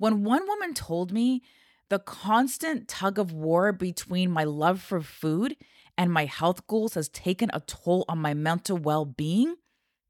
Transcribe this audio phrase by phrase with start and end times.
[0.00, 1.42] When one woman told me
[1.90, 5.56] the constant tug of war between my love for food
[5.98, 9.56] and my health goals has taken a toll on my mental well being,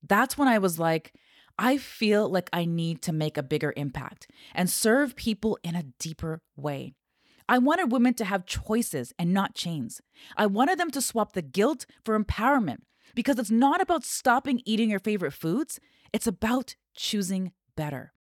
[0.00, 1.12] that's when I was like,
[1.58, 5.86] I feel like I need to make a bigger impact and serve people in a
[5.98, 6.94] deeper way.
[7.48, 10.00] I wanted women to have choices and not chains.
[10.36, 12.82] I wanted them to swap the guilt for empowerment
[13.16, 15.80] because it's not about stopping eating your favorite foods,
[16.12, 18.12] it's about choosing better.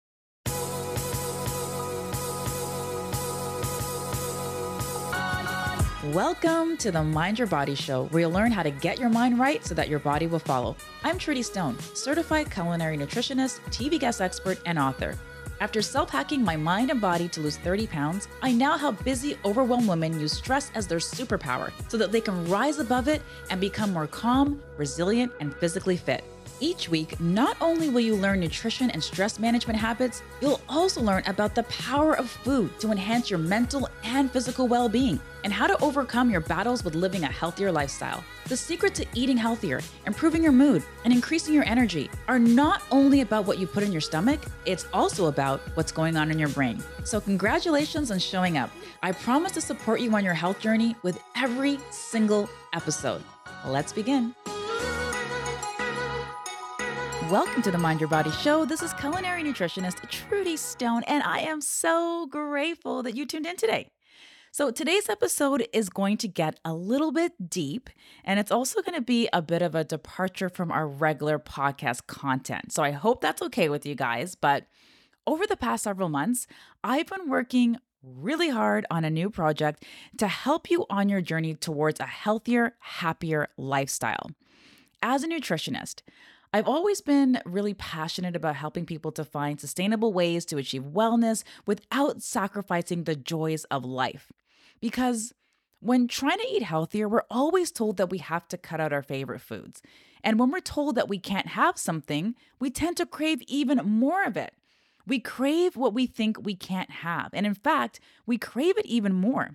[6.13, 9.37] Welcome to the Mind Your Body Show, where you'll learn how to get your mind
[9.37, 10.75] right so that your body will follow.
[11.03, 15.15] I'm Trudy Stone, certified culinary nutritionist, TV guest expert, and author.
[15.59, 19.37] After self hacking my mind and body to lose 30 pounds, I now help busy,
[19.45, 23.21] overwhelmed women use stress as their superpower so that they can rise above it
[23.51, 26.23] and become more calm, resilient, and physically fit.
[26.59, 31.21] Each week, not only will you learn nutrition and stress management habits, you'll also learn
[31.27, 35.67] about the power of food to enhance your mental and physical well being and how
[35.67, 38.23] to overcome your battles with living a healthier lifestyle.
[38.47, 43.21] The secret to eating healthier, improving your mood, and increasing your energy are not only
[43.21, 46.49] about what you put in your stomach, it's also about what's going on in your
[46.49, 46.83] brain.
[47.03, 48.71] So, congratulations on showing up.
[49.03, 53.21] I promise to support you on your health journey with every single episode.
[53.65, 54.35] Let's begin.
[57.29, 58.65] Welcome to the Mind Your Body Show.
[58.65, 63.55] This is culinary nutritionist Trudy Stone, and I am so grateful that you tuned in
[63.55, 63.91] today.
[64.51, 67.87] So, today's episode is going to get a little bit deep,
[68.25, 72.07] and it's also going to be a bit of a departure from our regular podcast
[72.07, 72.71] content.
[72.71, 74.33] So, I hope that's okay with you guys.
[74.33, 74.65] But
[75.27, 76.47] over the past several months,
[76.83, 79.85] I've been working really hard on a new project
[80.17, 84.31] to help you on your journey towards a healthier, happier lifestyle.
[85.03, 86.01] As a nutritionist,
[86.51, 91.43] I've always been really passionate about helping people to find sustainable ways to achieve wellness
[91.67, 94.31] without sacrificing the joys of life.
[94.81, 95.31] Because
[95.79, 99.03] when trying to eat healthier, we're always told that we have to cut out our
[99.03, 99.83] favorite foods.
[100.23, 104.23] And when we're told that we can't have something, we tend to crave even more
[104.23, 104.53] of it.
[105.05, 107.29] We crave what we think we can't have.
[107.31, 109.51] And in fact, we crave it even more.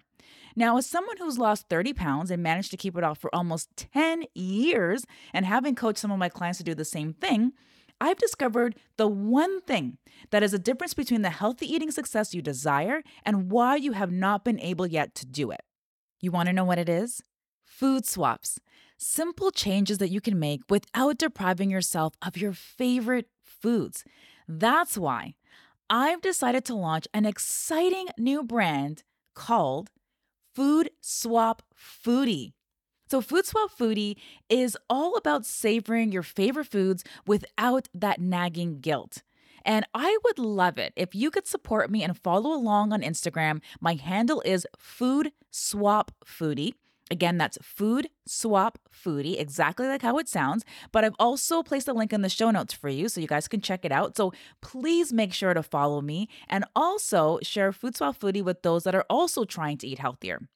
[0.57, 3.69] Now, as someone who's lost 30 pounds and managed to keep it off for almost
[3.77, 7.53] 10 years, and having coached some of my clients to do the same thing,
[8.01, 9.99] I've discovered the one thing
[10.31, 14.11] that is a difference between the healthy eating success you desire and why you have
[14.11, 15.63] not been able yet to do it.
[16.21, 17.23] You want to know what it is?
[17.65, 18.61] Food swaps.
[18.99, 24.05] Simple changes that you can make without depriving yourself of your favorite foods.
[24.47, 25.35] That's why
[25.91, 29.03] I've decided to launch an exciting new brand
[29.35, 29.91] called
[30.55, 32.53] Food Swap Foodie.
[33.11, 34.17] So, Food Swap Foodie
[34.49, 39.23] is all about savoring your favorite foods without that nagging guilt.
[39.65, 43.61] And I would love it if you could support me and follow along on Instagram.
[43.81, 46.75] My handle is Food Swap Foodie.
[47.11, 50.65] Again, that's Food Swap Foodie, exactly like how it sounds.
[50.91, 53.47] But I've also placed a link in the show notes for you so you guys
[53.47, 54.17] can check it out.
[54.17, 54.33] So
[54.63, 58.95] please make sure to follow me and also share Food Swap Foodie with those that
[58.95, 60.49] are also trying to eat healthier.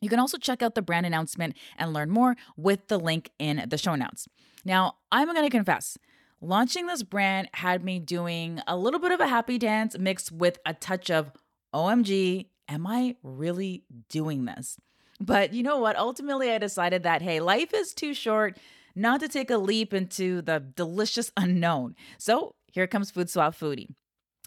[0.00, 3.64] You can also check out the brand announcement and learn more with the link in
[3.68, 4.28] the show notes.
[4.64, 5.96] Now, I'm going to confess,
[6.42, 10.58] launching this brand had me doing a little bit of a happy dance mixed with
[10.66, 11.32] a touch of
[11.72, 14.76] oh, OMG, am I really doing this?
[15.20, 15.96] But you know what?
[15.96, 18.58] Ultimately, I decided that, hey, life is too short
[18.94, 21.94] not to take a leap into the delicious unknown.
[22.18, 23.88] So here comes Food Swap Foodie.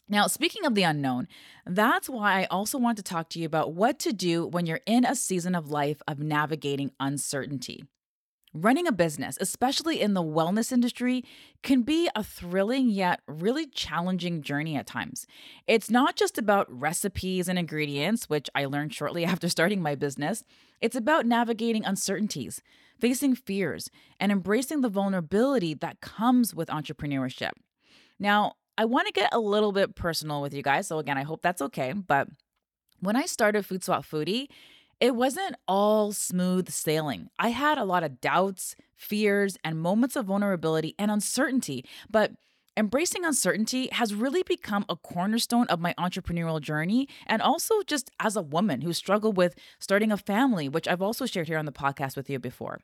[0.08, 1.28] Now, speaking of the unknown,
[1.68, 4.82] that's why I also want to talk to you about what to do when you're
[4.88, 7.84] in a season of life of navigating uncertainty.
[8.54, 11.24] Running a business, especially in the wellness industry,
[11.62, 15.28] can be a thrilling yet really challenging journey at times.
[15.68, 20.44] It's not just about recipes and ingredients, which I learned shortly after starting my business.
[20.82, 22.64] It's about navigating uncertainties,
[23.00, 27.52] facing fears, and embracing the vulnerability that comes with entrepreneurship.
[28.18, 30.88] Now, I want to get a little bit personal with you guys.
[30.88, 31.94] So, again, I hope that's okay.
[31.94, 32.30] But
[33.00, 34.48] when I started Food Swap Foodie,
[35.00, 37.30] it wasn't all smooth sailing.
[37.40, 41.86] I had a lot of doubts, fears, and moments of vulnerability and uncertainty.
[42.10, 42.34] But
[42.76, 48.36] embracing uncertainty has really become a cornerstone of my entrepreneurial journey and also just as
[48.36, 51.72] a woman who struggled with starting a family, which I've also shared here on the
[51.72, 52.80] podcast with you before.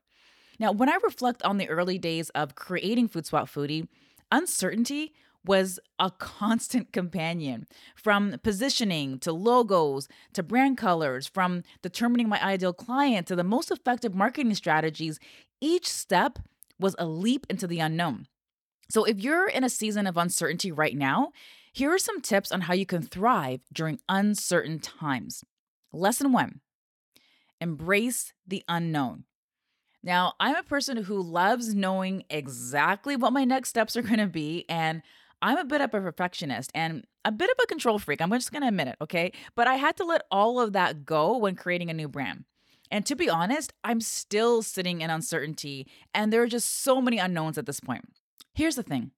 [0.57, 3.88] Now, when I reflect on the early days of creating Food Swap Foodie,
[4.31, 5.13] uncertainty
[5.45, 12.74] was a constant companion from positioning to logos to brand colors, from determining my ideal
[12.74, 15.19] client to the most effective marketing strategies.
[15.62, 16.39] Each step
[16.80, 18.27] was a leap into the unknown.
[18.89, 21.31] So, if you're in a season of uncertainty right now,
[21.75, 25.44] Here are some tips on how you can thrive during uncertain times.
[25.91, 26.62] Lesson one
[27.59, 29.25] embrace the unknown.
[30.01, 34.27] Now, I'm a person who loves knowing exactly what my next steps are going to
[34.27, 35.01] be, and
[35.41, 38.21] I'm a bit of a perfectionist and a bit of a control freak.
[38.21, 39.31] I'm just going to admit it, okay?
[39.55, 42.45] But I had to let all of that go when creating a new brand.
[42.91, 47.17] And to be honest, I'm still sitting in uncertainty, and there are just so many
[47.17, 48.05] unknowns at this point.
[48.53, 49.11] Here's the thing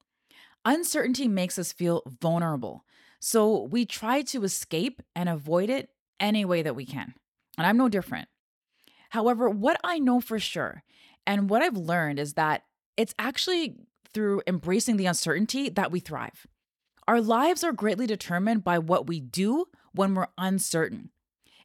[0.66, 2.84] uncertainty makes us feel vulnerable.
[3.20, 5.90] So we try to escape and avoid it
[6.20, 7.14] any way that we can.
[7.58, 8.28] And I'm no different.
[9.10, 10.84] However, what I know for sure
[11.26, 12.64] and what I've learned is that
[12.96, 13.76] it's actually
[14.14, 16.48] through embracing the uncertainty that we thrive.
[17.08, 21.12] Our lives are greatly determined by what we do when we're uncertain.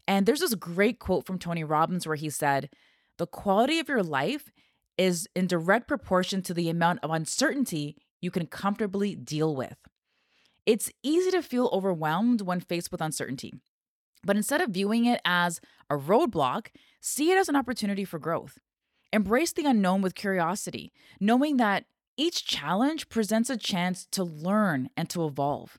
[0.06, 2.71] And there's this great quote from Tony Robbins where he said,
[3.19, 4.50] The quality of your life
[4.99, 9.77] is in direct proportion to the amount of uncertainty you can comfortably deal with.
[10.65, 13.53] It's easy to feel overwhelmed when faced with uncertainty.
[14.25, 15.61] But instead of viewing it as
[15.91, 16.69] a roadblock,
[17.00, 18.59] see it as an opportunity for growth.
[19.12, 21.85] Embrace the unknown with curiosity, knowing that
[22.17, 25.79] each challenge presents a chance to learn and to evolve.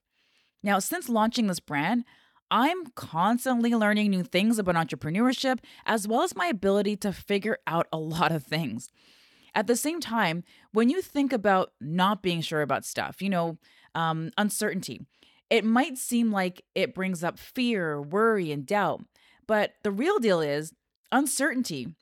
[0.62, 2.06] Now, since launching this brand,
[2.50, 7.88] I'm constantly learning new things about entrepreneurship, as well as my ability to figure out
[7.91, 8.89] a lot of things.
[9.56, 13.57] At the same time, when you think about not being sure about stuff, you know,
[13.95, 15.01] um, uncertainty,
[15.50, 19.03] it might seem like it brings up fear, worry, and doubt.
[19.45, 20.74] But the real deal is
[21.12, 21.95] uncertainty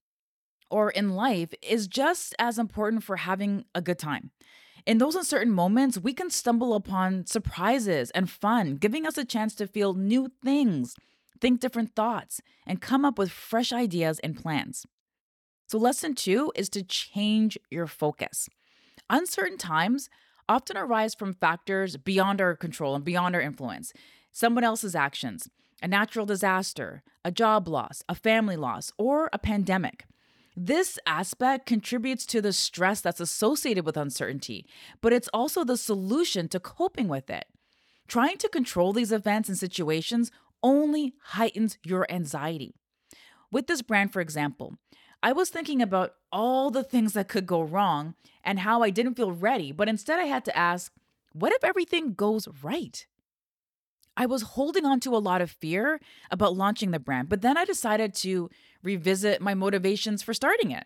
[0.71, 4.31] or in life is just as important for having a good time.
[4.85, 9.53] In those uncertain moments, we can stumble upon surprises and fun, giving us a chance
[9.55, 10.95] to feel new things,
[11.39, 14.85] think different thoughts, and come up with fresh ideas and plans.
[15.67, 18.49] So, lesson two is to change your focus.
[19.09, 20.09] Uncertain times
[20.49, 23.93] often arise from factors beyond our control and beyond our influence,
[24.31, 25.47] someone else's actions,
[25.81, 30.05] a natural disaster, a job loss, a family loss, or a pandemic.
[30.55, 34.65] This aspect contributes to the stress that's associated with uncertainty,
[34.99, 37.45] but it's also the solution to coping with it.
[38.07, 40.31] Trying to control these events and situations
[40.61, 42.75] only heightens your anxiety.
[43.51, 44.75] With this brand, for example,
[45.23, 49.15] I was thinking about all the things that could go wrong and how I didn't
[49.15, 50.91] feel ready, but instead I had to ask,
[51.33, 53.05] what if everything goes right?
[54.21, 57.57] I was holding on to a lot of fear about launching the brand, but then
[57.57, 58.51] I decided to
[58.83, 60.85] revisit my motivations for starting it.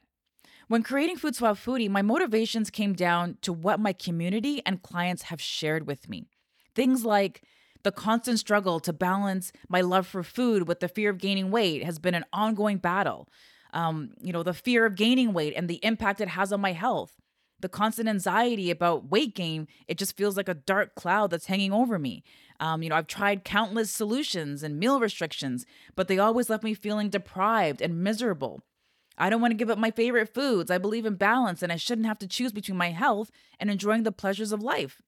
[0.70, 5.24] When creating Food Swap Foodie, my motivations came down to what my community and clients
[5.24, 6.30] have shared with me.
[6.76, 7.42] Things like
[7.84, 11.84] the constant struggle to balance my love for food with the fear of gaining weight
[11.84, 13.28] has been an ongoing battle.
[13.74, 16.72] Um, you know, the fear of gaining weight and the impact it has on my
[16.72, 17.18] health.
[17.60, 21.72] The constant anxiety about weight gain, it just feels like a dark cloud that's hanging
[21.72, 22.24] over me.
[22.60, 25.66] Um, you know, I've tried countless solutions and meal restrictions,
[25.96, 28.62] but they always left me feeling deprived and miserable.
[29.18, 30.70] I don't want to give up my favorite foods.
[30.70, 34.04] I believe in balance and I shouldn't have to choose between my health and enjoying
[34.04, 35.02] the pleasures of life.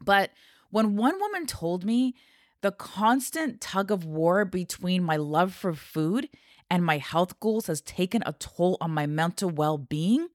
[0.00, 0.30] But
[0.70, 2.14] when one woman told me
[2.60, 6.28] the constant tug of war between my love for food
[6.70, 10.28] and my health goals has taken a toll on my mental well being,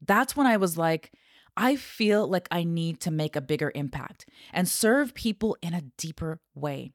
[0.00, 1.12] that's when I was like,
[1.56, 5.82] I feel like I need to make a bigger impact and serve people in a
[5.96, 6.92] deeper way.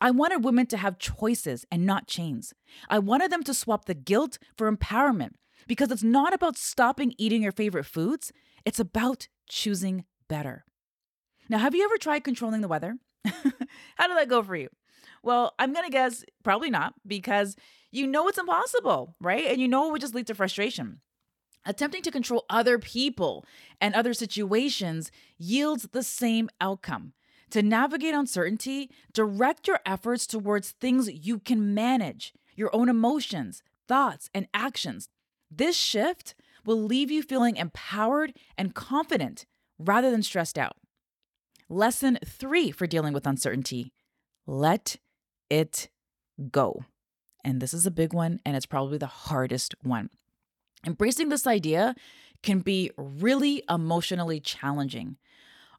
[0.00, 2.52] I wanted women to have choices and not chains.
[2.90, 5.30] I wanted them to swap the guilt for empowerment
[5.66, 8.32] because it's not about stopping eating your favorite foods,
[8.64, 10.64] it's about choosing better.
[11.48, 12.96] Now, have you ever tried controlling the weather?
[13.24, 14.68] How did that go for you?
[15.22, 17.56] Well, I'm going to guess probably not because
[17.90, 19.46] you know it's impossible, right?
[19.46, 21.00] And you know it would just lead to frustration.
[21.64, 23.44] Attempting to control other people
[23.80, 27.12] and other situations yields the same outcome.
[27.50, 34.30] To navigate uncertainty, direct your efforts towards things you can manage, your own emotions, thoughts,
[34.34, 35.08] and actions.
[35.50, 39.46] This shift will leave you feeling empowered and confident
[39.78, 40.76] rather than stressed out.
[41.68, 43.92] Lesson three for dealing with uncertainty
[44.46, 44.96] let
[45.50, 45.88] it
[46.50, 46.84] go.
[47.44, 50.10] And this is a big one, and it's probably the hardest one.
[50.86, 51.94] Embracing this idea
[52.42, 55.16] can be really emotionally challenging.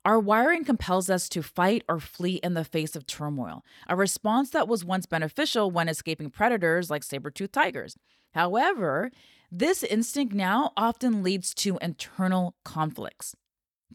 [0.06, 4.50] Our wiring compels us to fight or flee in the face of turmoil, a response
[4.50, 7.98] that was once beneficial when escaping predators like saber toothed tigers.
[8.34, 9.12] However,
[9.52, 13.36] this instinct now often leads to internal conflicts.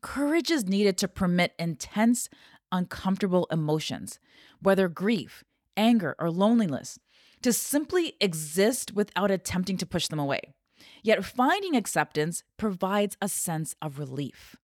[0.01, 2.29] Courage is needed to permit intense,
[2.71, 4.19] uncomfortable emotions,
[4.61, 5.45] whether grief,
[5.77, 6.99] anger, or loneliness,
[7.43, 10.55] to simply exist without attempting to push them away.
[11.03, 14.57] Yet finding acceptance provides a sense of relief.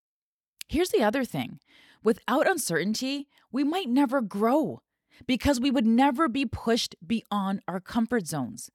[0.68, 1.60] Here's the other thing
[2.02, 4.82] Without uncertainty, we might never grow
[5.26, 8.70] because we would never be pushed beyond our comfort zones.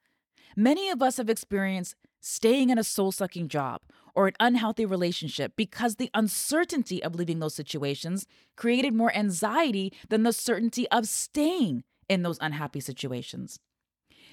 [0.55, 3.81] Many of us have experienced staying in a soul sucking job
[4.15, 10.23] or an unhealthy relationship because the uncertainty of leaving those situations created more anxiety than
[10.23, 13.59] the certainty of staying in those unhappy situations.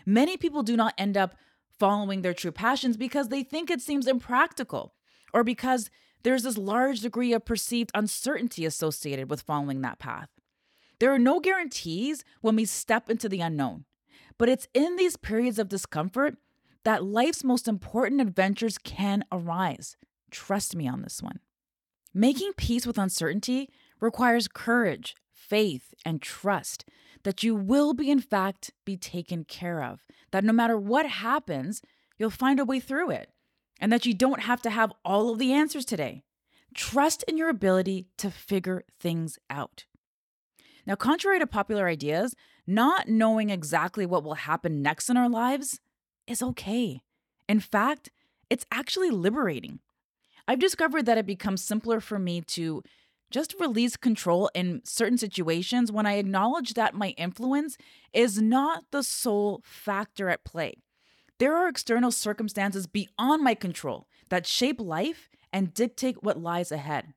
[0.07, 1.37] Many people do not end up
[1.79, 4.95] following their true passions because they think it seems impractical
[5.33, 5.91] or because
[6.23, 10.29] there's this large degree of perceived uncertainty associated with following that path.
[10.99, 13.85] There are no guarantees when we step into the unknown,
[14.39, 16.37] but it's in these periods of discomfort
[16.85, 19.97] that life's most important adventures can arise.
[20.31, 21.41] Trust me on this one.
[22.15, 26.85] Making peace with uncertainty requires courage, faith, and trust
[27.23, 31.83] that you will be, in fact, be taken care of, that no matter what happens,
[32.19, 33.31] you'll find a way through it,
[33.81, 36.23] and that you don't have to have all of the answers today.
[36.75, 39.85] Trust in your ability to figure things out.
[40.87, 42.35] Now, contrary to popular ideas,
[42.67, 45.81] not knowing exactly what will happen next in our lives
[46.27, 47.03] is okay.
[47.49, 48.11] In fact,
[48.51, 49.81] it's actually liberating.
[50.49, 52.83] I've discovered that it becomes simpler for me to
[53.31, 57.77] just release control in certain situations when I acknowledge that my influence
[58.13, 60.75] is not the sole factor at play.
[61.39, 67.15] There are external circumstances beyond my control that shape life and dictate what lies ahead.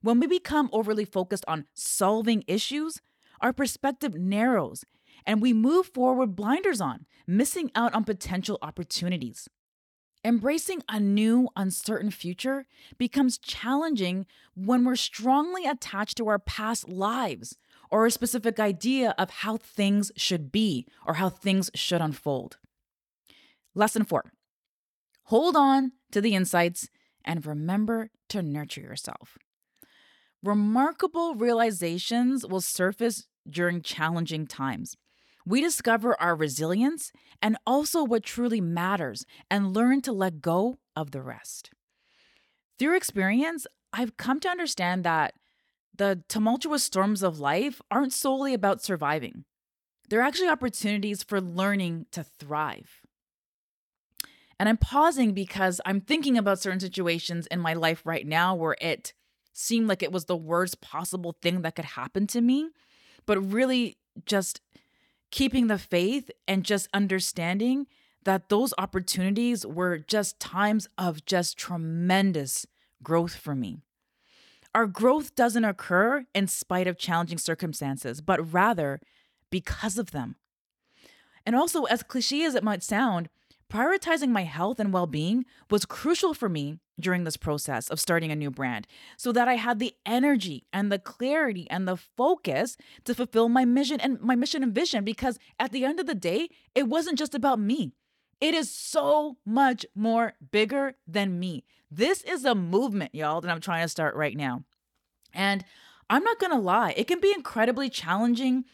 [0.00, 3.00] When we become overly focused on solving issues,
[3.40, 4.84] our perspective narrows
[5.26, 9.48] and we move forward blinders on, missing out on potential opportunities.
[10.24, 12.66] Embracing a new, uncertain future
[12.98, 17.56] becomes challenging when we're strongly attached to our past lives
[17.90, 22.58] or a specific idea of how things should be or how things should unfold.
[23.74, 24.32] Lesson four
[25.24, 26.88] hold on to the insights
[27.24, 29.38] and remember to nurture yourself.
[30.42, 34.96] Remarkable realizations will surface during challenging times.
[35.48, 41.10] We discover our resilience and also what truly matters and learn to let go of
[41.10, 41.70] the rest.
[42.78, 45.32] Through experience, I've come to understand that
[45.96, 49.44] the tumultuous storms of life aren't solely about surviving,
[50.10, 53.00] they're actually opportunities for learning to thrive.
[54.60, 58.76] And I'm pausing because I'm thinking about certain situations in my life right now where
[58.82, 59.14] it
[59.54, 62.68] seemed like it was the worst possible thing that could happen to me,
[63.24, 64.60] but really just
[65.30, 67.86] keeping the faith and just understanding
[68.24, 72.66] that those opportunities were just times of just tremendous
[73.02, 73.80] growth for me.
[74.74, 79.00] Our growth doesn't occur in spite of challenging circumstances, but rather
[79.50, 80.36] because of them.
[81.46, 83.30] And also, as cliche as it might sound,
[83.72, 88.32] prioritizing my health and well being was crucial for me during this process of starting
[88.32, 92.76] a new brand so that I had the energy and the clarity and the focus
[93.04, 96.14] to fulfill my mission and my mission and vision because at the end of the
[96.14, 97.92] day, it wasn't just about me.
[98.40, 101.64] It is so much more bigger than me.
[101.90, 104.64] This is a movement, y'all, that I'm trying to start right now.
[105.32, 105.64] And
[106.10, 108.64] I'm not to lie, it can be incredibly challenging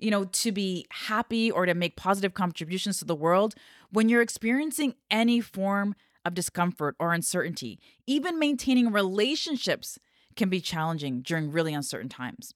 [0.00, 3.54] you know, to be happy or to make positive contributions to the world
[3.90, 7.78] when you're experiencing any form of discomfort or uncertainty.
[8.06, 9.98] Even maintaining relationships
[10.36, 12.54] can be challenging during really uncertain times.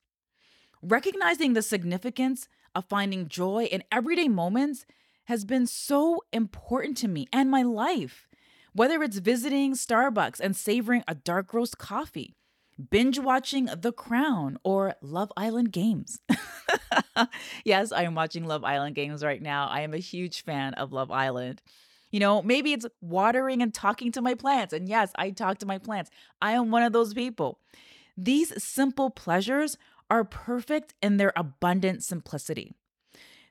[0.83, 4.85] Recognizing the significance of finding joy in everyday moments
[5.25, 8.27] has been so important to me and my life.
[8.75, 12.35] Whether it's visiting Starbucks and savoring a dark roast coffee,
[12.91, 16.21] binge watching The Crown or Love Island Games.
[17.65, 19.69] yes, I am watching Love Island Games right now.
[19.69, 21.63] I am a huge fan of Love Island.
[22.11, 24.73] You know, maybe it's watering and talking to my plants.
[24.73, 26.11] And yes, I talk to my plants.
[26.41, 27.59] I am one of those people.
[28.17, 29.77] These simple pleasures
[30.11, 32.73] are perfect in their abundant simplicity.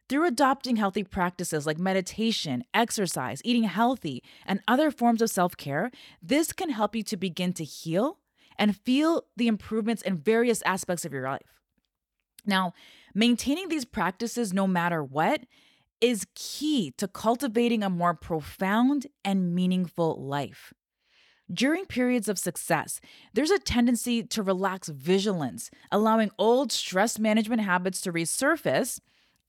[0.09, 5.91] Through adopting healthy practices like meditation, exercise, eating healthy, and other forms of self care,
[6.21, 8.19] this can help you to begin to heal
[8.57, 11.59] and feel the improvements in various aspects of your life.
[12.45, 12.73] Now,
[13.13, 15.41] maintaining these practices no matter what
[16.01, 20.73] is key to cultivating a more profound and meaningful life.
[21.51, 22.99] During periods of success,
[23.33, 28.99] there's a tendency to relax vigilance, allowing old stress management habits to resurface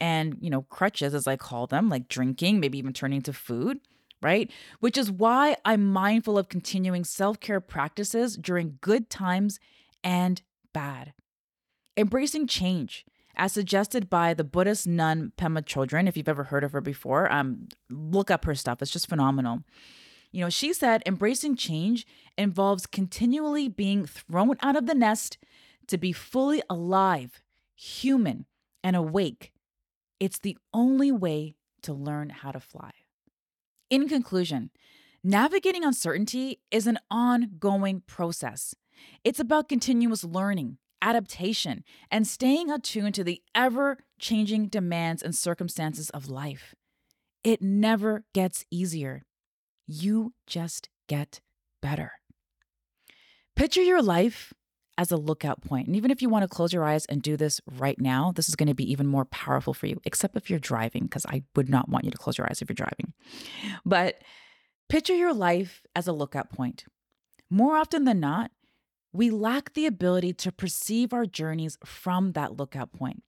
[0.00, 3.80] and, you know, crutches as I call them, like drinking, maybe even turning to food
[4.24, 4.50] right?
[4.80, 9.60] Which is why I'm mindful of continuing self care practices during good times
[10.02, 10.40] and
[10.72, 11.12] bad.
[11.96, 13.04] Embracing change,
[13.36, 16.08] as suggested by the Buddhist nun Pema Chodron.
[16.08, 18.82] If you've ever heard of her before, um, look up her stuff.
[18.82, 19.60] It's just phenomenal.
[20.32, 25.38] You know, she said embracing change involves continually being thrown out of the nest
[25.86, 27.42] to be fully alive,
[27.76, 28.46] human,
[28.82, 29.52] and awake,
[30.18, 32.90] it's the only way to learn how to fly.
[33.90, 34.70] In conclusion,
[35.22, 38.74] navigating uncertainty is an ongoing process.
[39.24, 46.10] It's about continuous learning, adaptation, and staying attuned to the ever changing demands and circumstances
[46.10, 46.74] of life.
[47.42, 49.22] It never gets easier.
[49.86, 51.40] You just get
[51.82, 52.12] better.
[53.54, 54.54] Picture your life
[54.96, 55.86] as a lookout point.
[55.86, 58.48] And even if you want to close your eyes and do this right now, this
[58.48, 61.42] is going to be even more powerful for you, except if you're driving, because I
[61.56, 63.12] would not want you to close your eyes if you're driving.
[63.84, 64.22] But
[64.88, 66.84] picture your life as a lookout point.
[67.50, 68.50] More often than not,
[69.12, 73.22] we lack the ability to perceive our journeys from that lookout point.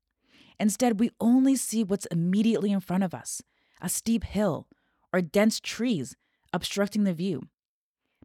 [0.59, 3.43] Instead, we only see what's immediately in front of us
[3.81, 4.67] a steep hill
[5.13, 6.17] or dense trees
[6.53, 7.43] obstructing the view.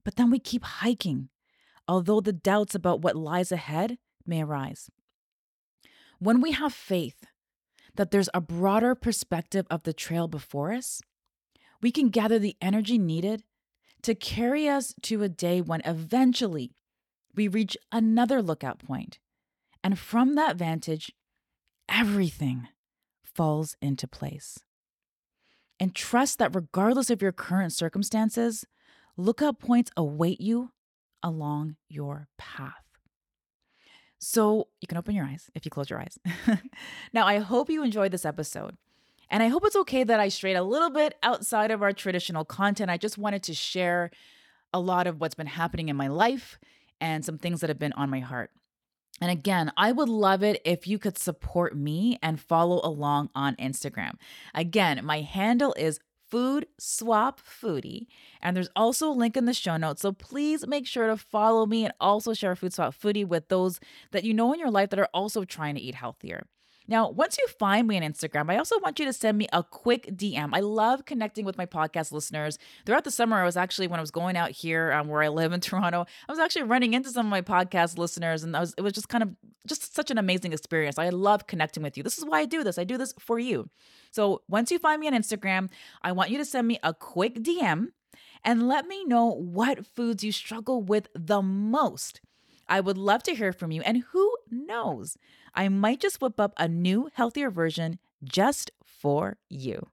[0.06, 1.30] But then we keep hiking
[1.92, 4.90] although the doubts about what lies ahead may arise.
[6.20, 7.26] When we have faith
[7.96, 11.02] that there's a broader perspective of the trail before us,
[11.82, 13.44] we can gather the energy needed
[14.04, 16.72] to carry us to a day when eventually
[17.36, 19.20] we reach another lookout point.
[19.84, 21.12] And from that vantage,
[21.90, 22.70] everything
[23.22, 24.60] falls into place.
[25.78, 28.64] And trust that regardless of your current circumstances,
[29.18, 30.72] lookout points await you
[31.24, 32.84] along your path.
[34.20, 36.20] So you can open your eyes if you close your eyes.
[37.14, 38.78] now, I hope you enjoyed this episode.
[39.30, 42.46] And I hope it's okay that I strayed a little bit outside of our traditional
[42.46, 42.92] content.
[42.92, 44.12] I just wanted to share
[44.74, 46.60] a lot of what's been happening in my life
[47.00, 48.52] and some things that have been on my heart.
[49.22, 53.56] And again, I would love it if you could support me and follow along on
[53.56, 54.14] Instagram.
[54.54, 56.00] Again, my handle is
[56.32, 58.08] Food Swap Foodie.
[58.42, 60.02] And there's also a link in the show notes.
[60.02, 63.80] So please make sure to follow me and also share Food Swap Foodie with those
[64.12, 66.48] that you know in your life that are also trying to eat healthier.
[66.88, 69.64] Now, once you find me on Instagram, I also want you to send me a
[69.64, 70.50] quick DM.
[70.54, 72.58] I love connecting with my podcast listeners.
[72.86, 75.30] Throughout the summer, I was actually, when I was going out here um, where I
[75.30, 78.74] live in Toronto, I was actually running into some of my podcast listeners, and was,
[78.78, 79.30] it was just kind of
[79.68, 80.98] just such an amazing experience.
[80.98, 82.04] I love connecting with you.
[82.04, 82.78] This is why I do this.
[82.78, 83.70] I do this for you.
[84.12, 85.70] So once you find me on Instagram,
[86.02, 87.90] I want you to send me a quick DM
[88.44, 92.22] and let me know what foods you struggle with the most.
[92.68, 93.82] I would love to hear from you.
[93.82, 95.18] And who knows?
[95.54, 99.88] I might just whip up a new, healthier version just for you.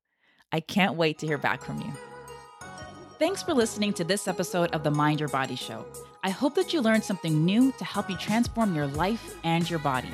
[0.53, 1.93] I can't wait to hear back from you.
[3.19, 5.85] Thanks for listening to this episode of the Mind Your Body Show.
[6.23, 9.81] I hope that you learned something new to help you transform your life and your
[9.81, 10.11] body.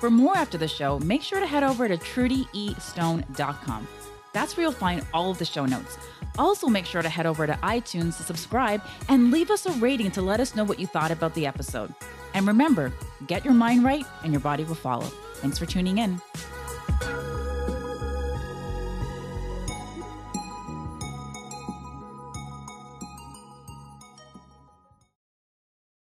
[0.00, 3.88] For more after the show, make sure to head over to trudyestone.com.
[4.32, 5.98] That's where you'll find all of the show notes.
[6.38, 10.10] Also, make sure to head over to iTunes to subscribe and leave us a rating
[10.12, 11.92] to let us know what you thought about the episode.
[12.34, 12.92] And remember,
[13.26, 15.06] get your mind right and your body will follow.
[15.36, 16.20] Thanks for tuning in.